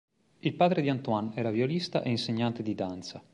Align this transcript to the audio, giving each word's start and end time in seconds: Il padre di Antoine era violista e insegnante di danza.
Il 0.39 0.55
padre 0.55 0.81
di 0.81 0.89
Antoine 0.89 1.35
era 1.35 1.51
violista 1.51 2.01
e 2.01 2.09
insegnante 2.09 2.63
di 2.63 2.73
danza. 2.73 3.21